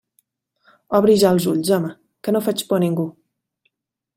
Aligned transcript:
Obri 0.99 1.17
ja 1.23 1.33
els 1.37 1.45
ulls, 1.51 1.69
home, 1.77 1.91
que 2.25 2.33
no 2.35 2.41
faig 2.47 2.65
por 2.73 2.81
a 2.81 2.83
ningú! 2.87 3.07